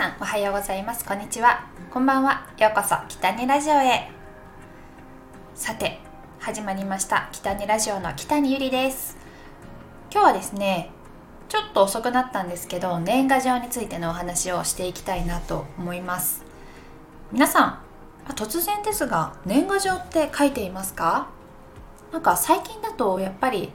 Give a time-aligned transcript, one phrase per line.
[0.00, 1.04] さんおはようございます。
[1.04, 1.66] こんにちは。
[1.90, 2.48] こんばんは。
[2.56, 4.10] ようこそ北にラジオへ。
[5.54, 5.98] さて
[6.38, 7.28] 始まりました。
[7.32, 9.18] 北にラジオの北にゆりです。
[10.10, 10.90] 今日はですね
[11.50, 16.46] ちょっと遅くなったんですけど年賀状についてのお話をしていきたいなと思います。
[17.30, 17.78] 皆さん
[18.30, 21.28] 突然ですが年賀状って書いていますか？
[22.10, 23.70] なんか最近だとやっぱり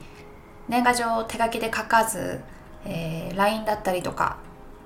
[0.69, 2.41] 年賀状を手書きで書かず、
[2.83, 4.37] えー、LINE だったりとか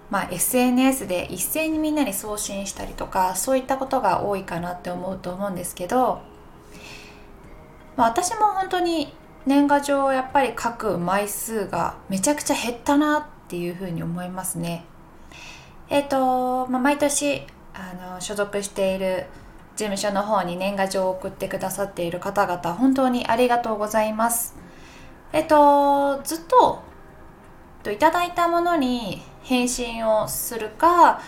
[0.10, 6.22] まあ、SNS で一斉にみんなに送信したりとかそういったことが多いかなって思うと思うんですけど、
[7.96, 9.14] まあ、私も本当に
[9.46, 14.84] 年賀状をやっぱり書く枚数がめちゃくちゃ減ったなっていうふうに思いますね。
[15.90, 19.26] えっ、ー、と、まあ、毎年あの所属している
[19.76, 24.56] 事務所の方に年賀状を送ってくださっている方々本当にありがとうございます。
[25.32, 26.82] えっ、とずっと
[27.92, 31.20] いただいたものに返信をするか、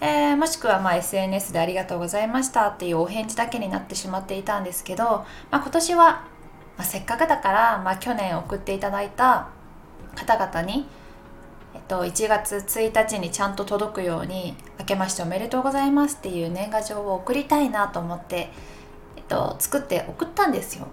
[0.00, 5.04] えー、もしくはま SNS でありがとうございましたっていうお返事だけになってしまっていたんですけど、
[5.50, 6.24] まあ、今年は、ま
[6.78, 9.48] あ、せっかくだから、まあ、去年送っていただいた
[10.14, 10.86] 方々に、
[11.74, 18.50] えっと、1月1日にちゃんと届くように「明けましておめでとうございます」っていう年賀状を送りたいなと思って、
[19.16, 20.86] えっと、作って送ったんですよ。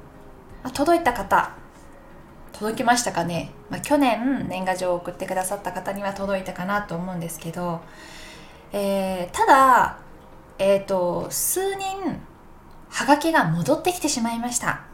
[0.63, 1.62] ま、届いた方
[2.53, 7.81] 届きましたかね、まあ、去年年賀状を送ってくださった方には届いたかなと思うんですけど、
[8.71, 9.99] えー、ただ、
[10.59, 12.21] えーと、数人
[12.89, 14.85] はがきが戻ってきてしまいました。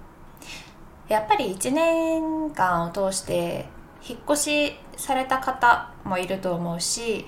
[1.10, 3.66] やっぱり1年間を通して
[4.08, 7.26] 引っ越しされた方もいると思うし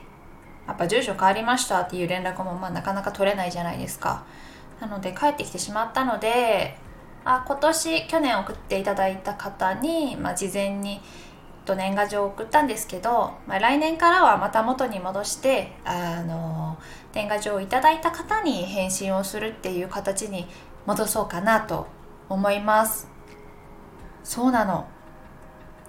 [0.68, 4.24] やっぱ住所変わりましたっていう連絡もまあなかなか取れないじゃないですか。
[4.80, 6.78] なので帰ってきてしまったので
[7.24, 11.02] あ今年去年送っていただいた方に、まあ、事前に
[11.66, 16.78] と年賀状を送ったんですけど、まあ、来年からはまた元に戻してあの
[17.14, 20.48] 年賀状をいただいた方に返信をするっていう形に
[20.86, 21.88] 戻そうかなと
[22.30, 23.08] 思います。
[24.24, 24.88] そうなの。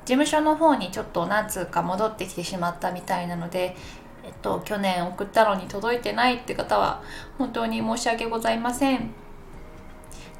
[0.04, 3.76] 事務所の方にちょっと何通か戻ってきてしまったみたいなので
[4.24, 7.02] えっと去年送ったのに届いてないって方は
[7.38, 9.14] 本当に申し訳ございません。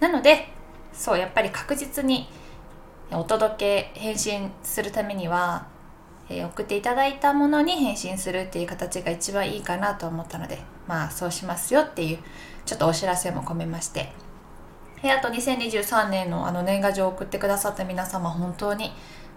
[0.00, 0.48] なので
[0.92, 2.28] そうやっぱり確実に
[3.10, 5.66] お届け返信するためには、
[6.28, 10.58] えー、送っていただいたものに返信するっていう形が一番いいかなと思ったので
[10.88, 12.19] まあそうしますよっていう
[12.64, 14.12] ちょっとお知らせも込めまして
[15.03, 18.92] えあと2023年のあの年賀状を送ってくださった皆様本当に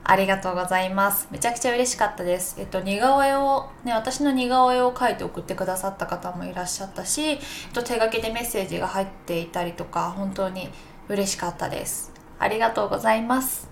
[0.08, 1.28] ありがとうございます。
[1.32, 2.58] めちゃくちゃ嬉しかったです。
[2.60, 7.40] えっと、似顔絵を、ね、私の似顔絵を描いて送ってくださった方もいらっしゃったし、えっ
[7.74, 10.70] と、手書きでメッセージが入っていたりとか、本当に
[11.08, 12.12] 嬉しかったです。
[12.40, 13.70] ありがとうございます。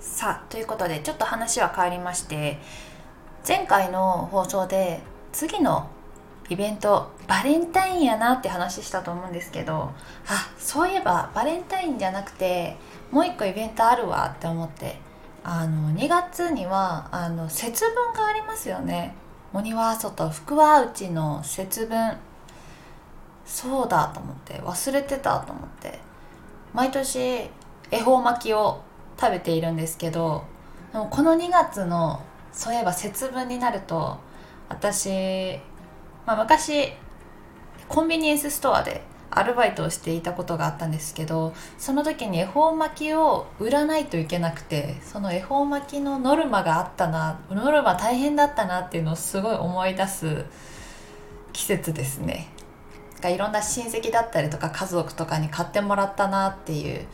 [0.00, 2.58] さあということでちょっと話は変わりまして
[3.46, 5.00] 前回の放送で
[5.30, 5.88] 次の
[6.48, 9.92] イベントバレンタインやなって話したと思うんですけど
[10.26, 12.76] あそういえばバレンタインじゃなくて
[13.12, 14.96] もう一個イベントあるわって思って
[15.44, 19.14] あの2月にはあの節分がありますよね。
[19.54, 22.16] 鬼は外福は内の節分。
[23.48, 26.06] そうだと思って忘れてたと思って。
[26.74, 27.50] 毎年
[27.90, 28.82] 恵方巻きを
[29.18, 30.44] 食べているんですけど
[30.92, 32.22] でもこの2月の
[32.52, 34.18] そういえば節分になると
[34.68, 35.58] 私、
[36.26, 36.92] まあ、昔
[37.88, 50.44] コンビニエンスストアでアルバイトをしていたことがあったんですけどその時に恵方巻きを売らないといけなくてその恵方巻きのノルマがあったなノルマ大変だったなっていうのをすごい思い出す
[51.52, 52.57] 季節ですね。
[53.20, 57.06] がいろんな親戚だったりとか家族とかに買ってもらったなっていう。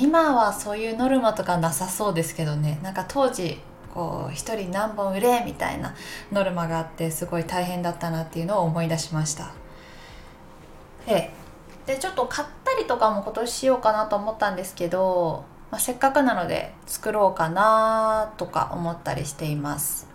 [0.00, 2.78] 今はそういうノルマとかなさそうですけどね。
[2.82, 3.60] なんか当時
[3.92, 5.94] こう一人何本売れみたいな
[6.30, 9.52] ノルマがあってすごい大変だったなっていうのを思い出しました。
[11.06, 11.32] で
[11.86, 20.06] でちょっと買ったりとかも今年しようかなと思ったんですけど、まあ、せっかくなので作ろうかなとか思ったりしています。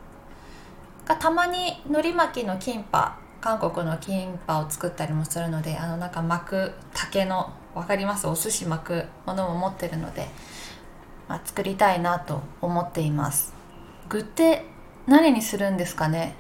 [1.19, 8.27] たまに海苔巻きのキンパ韓国のキンパを作ったりもするのであのなんか巻く竹の分かります？
[8.27, 10.27] お寿司巻くものも持ってるので、
[11.27, 13.53] まあ、作りたいなと思っています。
[14.09, 14.65] 具って
[15.05, 16.35] 何にするんですかね？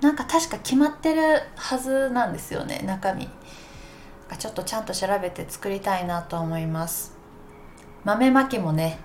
[0.00, 3.28] なんか確か決まってるはずなんですよね中身。
[4.38, 7.16] ちょっとちゃんと調べて作りたいなと思います。
[8.04, 8.98] 豆まきもね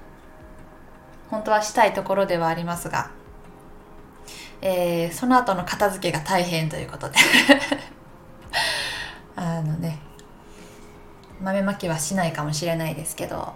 [1.29, 3.11] 本当はしたいところではありますが
[4.61, 7.17] えー、その後の片付けが大変ということで。
[9.35, 9.99] あのね
[11.41, 13.53] 豆まきはしないかもしれないですけど。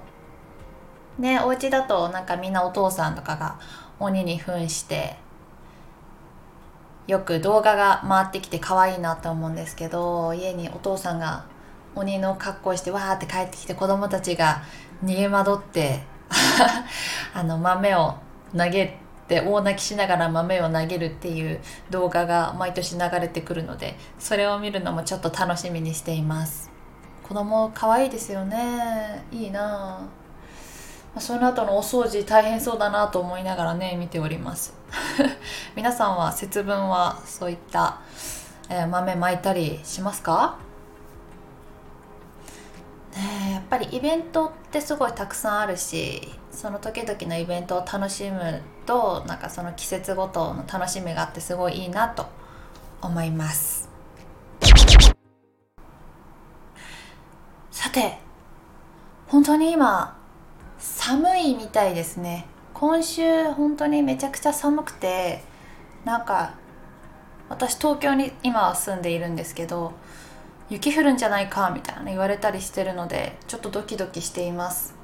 [1.20, 3.60] ねお家だとなんかみんなお父さんとかが
[4.00, 5.16] 鬼に扮して
[7.06, 11.46] よく動画が回ってきて可愛いなと思うんですけど家にお父さんが
[11.96, 14.64] 鬼の格好してわーって帰ってきて子供たちが
[15.04, 16.02] 逃げ惑って
[17.34, 18.16] あの豆を
[18.58, 18.98] 投げ
[19.28, 21.60] て大泣きしながら豆を投げるっていう
[21.90, 26.72] 動画が毎年流れてくるのでそれを見るのもちょっと楽しみにしています。
[27.24, 29.24] 子供可愛いですよね。
[29.32, 30.08] いいな
[31.16, 34.74] あその後のお掃除大変そうだなと思いながらね見ております。
[35.76, 38.00] 皆さんは節分はそういった、
[38.70, 40.58] えー、豆まいたりしますか？
[43.16, 52.26] ねやっぱりイベントってすごいたくさんあるしその時々のイベントを楽しむとなんかその季節ごとの楽しみがあってすごいいいなと
[53.02, 53.90] 思います。
[57.72, 58.18] さて
[59.28, 60.18] 本当に今
[60.80, 62.46] 寒いみたいですね。
[62.74, 65.44] 今週本当にめちゃくちゃ寒くて
[66.06, 66.56] なんか
[67.50, 69.94] 私東京に今は住んでいるんですけど
[70.70, 74.96] 雪降るんじゃないかみたいな言われたりしてるのでちょっとドキドキしています。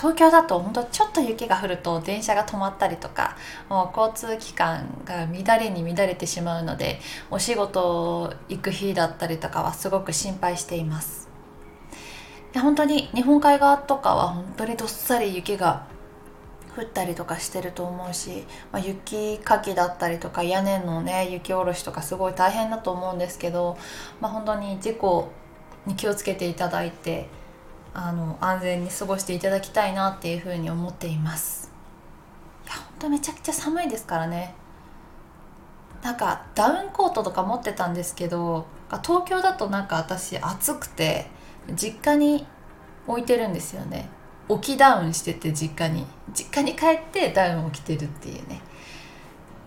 [0.00, 3.36] 東京だと本当ちょっと雪が降ると電車が止まったりとか
[3.68, 7.00] もう交通機関が乱れに乱れてしまうので
[7.30, 11.28] お仕事行く日だったりとかはすごく心配しています。
[12.54, 15.86] 本当に日本海側とかは本当にどっさり雪が
[16.76, 23.76] 降ったりとかしてると思うし、まあ、雪かきだったりとか屋根のね雪下ろしとかすごい大変だと思うんですけど、
[24.20, 25.28] まあ、本当に事故
[25.86, 27.28] に気をつけていただいて
[27.92, 31.72] あの安全に過ごしていただきたいなっていうふうに思っています。
[32.66, 34.54] いや本当めちゃくちゃ寒いですからね。
[36.02, 38.66] なんかダウンコートとか持ってたんですけど
[39.02, 41.26] 東京だとなんか私暑くて
[41.74, 42.46] 実家に
[43.06, 44.08] 置いてるんですよね。
[44.48, 46.06] 置きダウンしてて実家に。
[46.32, 48.60] 実家に帰ってダウンを着てるっていうね。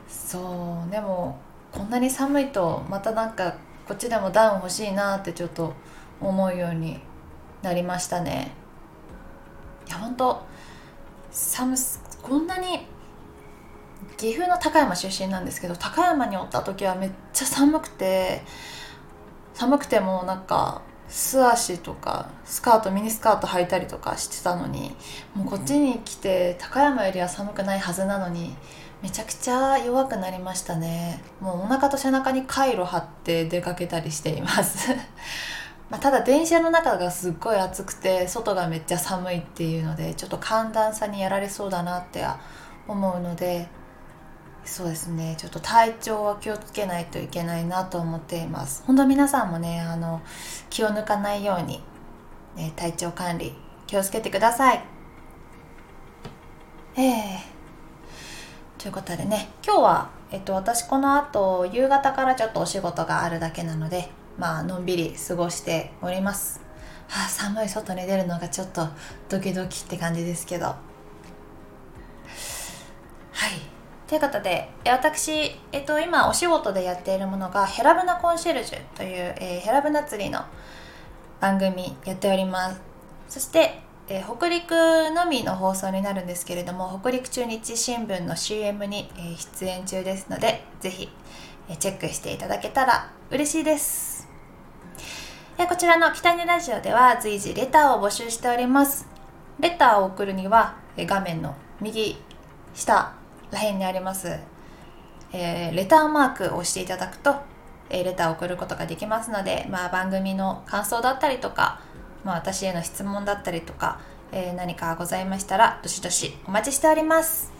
[0.07, 1.37] そうでも
[1.71, 3.55] こんなに寒いとまたなんか
[3.87, 5.73] こっちでもダウン欲しいなってちょっと
[6.21, 6.99] 思うように
[7.63, 8.51] なりましたね。
[9.87, 10.43] いや本当
[11.31, 11.75] 寒
[12.21, 12.85] こんなに
[14.17, 18.43] 岐阜の高山出身なんですけど高山におった時はめっちゃ寒くて
[19.53, 24.95] 寒くてもなんか素足とかスカートミニスカート履いたりとかしてたのに
[25.35, 28.55] もうこっちに来て高山よりは寒くないはずなのに
[29.01, 31.21] めちゃくちゃ弱くなりましたね。
[31.41, 34.89] もうお腹と背中にカイロ貼って出かけたりしています。
[35.93, 42.25] まただ電車の中がすっごい暑くて外がめっちゃ寒いっていうのでちょっと寒暖差にやられそうだなって
[42.87, 43.67] 思うので
[44.65, 45.35] そうですね。
[45.37, 48.83] ちょっと体調は気をつけないといけないなと思っています。
[48.87, 50.23] 本当皆さんもねあの
[50.71, 51.83] 気を抜かないように、
[52.55, 53.53] ね、体調管理
[53.85, 54.83] 気をつけてください。
[56.95, 66.61] えー、ということでね今日は、えっと、私この後夕方からちょっとお仕事があるだけなのでまあのんびり過ごしております。
[67.07, 68.87] はあ、寒い外に出るのがちょっと
[69.29, 70.65] ドキドキって感じですけど。
[70.65, 70.75] は
[73.47, 73.73] い。
[74.07, 80.41] ということで私、えっと、今お仕事でやっているものがヘラブナコンシェルジュという、えー、ヘラブナ釣りの
[81.39, 82.81] 番組やっております。
[83.27, 84.71] そして、えー、北陸
[85.11, 91.09] のみの放送になるんですけれども北陸中日新聞の CM に、えー、出演中ですのでぜひ、
[91.69, 94.12] えー、チェックしていただけたら嬉しいです。
[95.57, 99.05] えこちらの北にラジオでは随時レターを募集しております。
[99.59, 102.17] レターを送るには画面の右
[102.73, 103.13] 下
[103.51, 104.39] らへんにあります、
[105.31, 107.35] えー、レターマークを押していただくと、
[107.89, 111.81] えー、レターを送ることができますので、まあ、番組の感想だったりとか、
[112.23, 113.99] まあ、私への質問だったりとか、
[114.31, 117.51] えー、何かございましたらどしどしお待ちしております。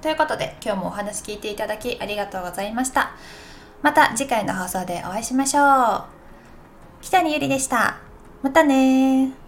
[0.00, 3.12] ということで今日もお話聞いていただきありがとうございました。
[3.82, 6.21] また次回の放送でお会いしましょう。
[7.02, 7.98] 北にゆりでした。
[8.42, 9.41] またね